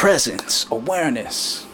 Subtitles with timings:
[0.00, 1.66] presence, awareness.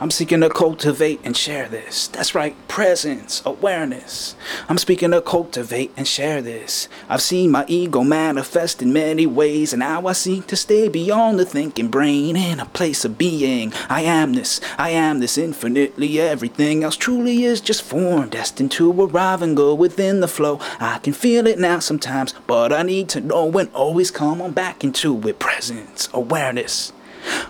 [0.00, 2.08] I'm seeking to cultivate and share this.
[2.08, 4.34] That's right, presence, awareness.
[4.68, 6.88] I'm speaking to cultivate and share this.
[7.08, 11.38] I've seen my ego manifest in many ways, and now I seek to stay beyond
[11.38, 13.72] the thinking brain in a place of being.
[13.88, 16.18] I am this, I am this infinitely.
[16.18, 20.58] Everything else truly is just form, destined to arrive and go within the flow.
[20.80, 24.50] I can feel it now sometimes, but I need to know when always come on
[24.50, 25.38] back into it.
[25.38, 26.92] Presence, awareness.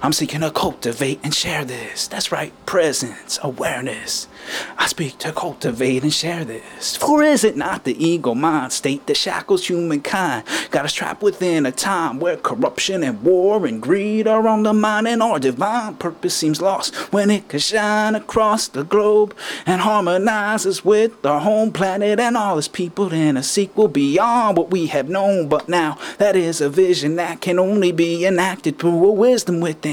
[0.02, 2.07] I'm seeking to cultivate and share this.
[2.07, 4.29] That's right, presence, awareness.
[4.76, 6.96] I speak to cultivate and share this.
[6.96, 10.44] For is it not the ego mind state that shackles humankind?
[10.71, 14.74] Got us trapped within a time where corruption and war and greed are on the
[14.74, 19.80] mind, and our divine purpose seems lost when it could shine across the globe and
[19.80, 24.86] harmonizes with our home planet and all its people in a sequel beyond what we
[24.86, 25.49] have known.
[25.49, 29.86] But now that is a vision that can only be enacted through a wisdom within.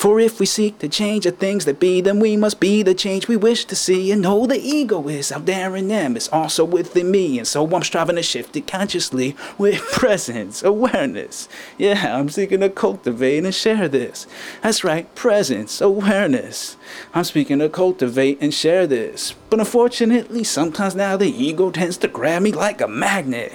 [0.00, 2.94] For if we seek to change the things that be, then we must be the
[2.94, 4.10] change we wish to see.
[4.10, 7.38] And know the ego is out there in them, it's also within me.
[7.38, 11.48] And so I'm striving to shift it consciously with presence, awareness.
[11.78, 14.26] Yeah, I'm seeking to cultivate and share this.
[14.62, 16.76] That's right, presence, awareness.
[17.14, 19.34] I'm speaking to cultivate and share this.
[19.50, 23.52] But unfortunately, sometimes now the ego tends to grab me like a magnet.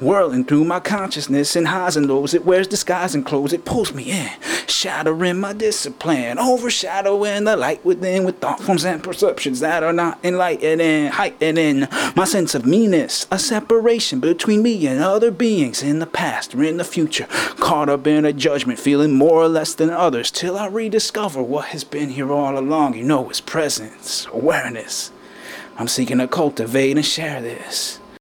[0.00, 3.94] Whirling through my consciousness in highs and lows, it wears disguise and clothes, it pulls
[3.94, 4.30] me in,
[4.70, 10.18] shattering my discipline, overshadowing the light within with thought forms and perceptions that are not
[10.22, 16.06] enlightening, heightening my sense of meanness, a separation between me and other beings in the
[16.06, 17.26] past or in the future,
[17.60, 21.66] caught up in a judgment, feeling more or less than others, till I rediscover what
[21.66, 22.94] has been here all along.
[22.94, 25.10] You know, it's presence, awareness.
[25.76, 28.00] I'm seeking to cultivate and share this.